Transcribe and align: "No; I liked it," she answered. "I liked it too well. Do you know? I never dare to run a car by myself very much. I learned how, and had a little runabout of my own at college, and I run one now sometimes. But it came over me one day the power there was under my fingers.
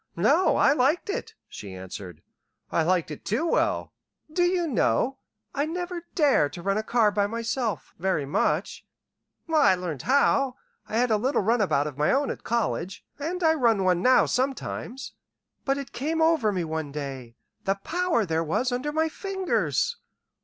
"No; 0.15 0.55
I 0.55 0.73
liked 0.73 1.11
it," 1.11 1.35
she 1.47 1.75
answered. 1.75 2.23
"I 2.71 2.81
liked 2.81 3.11
it 3.11 3.23
too 3.23 3.45
well. 3.47 3.93
Do 4.33 4.41
you 4.41 4.65
know? 4.65 5.19
I 5.53 5.67
never 5.67 6.07
dare 6.15 6.49
to 6.49 6.61
run 6.63 6.79
a 6.79 6.81
car 6.81 7.11
by 7.11 7.27
myself 7.27 7.93
very 7.99 8.25
much. 8.25 8.83
I 9.47 9.75
learned 9.75 10.01
how, 10.01 10.55
and 10.87 10.97
had 10.97 11.11
a 11.11 11.17
little 11.17 11.43
runabout 11.43 11.85
of 11.85 11.99
my 11.99 12.11
own 12.11 12.31
at 12.31 12.43
college, 12.43 13.05
and 13.19 13.43
I 13.43 13.53
run 13.53 13.83
one 13.83 14.01
now 14.01 14.25
sometimes. 14.25 15.13
But 15.65 15.77
it 15.77 15.91
came 15.91 16.19
over 16.19 16.51
me 16.51 16.63
one 16.63 16.91
day 16.91 17.35
the 17.65 17.75
power 17.75 18.25
there 18.25 18.43
was 18.43 18.71
under 18.71 18.91
my 18.91 19.07
fingers. 19.07 19.97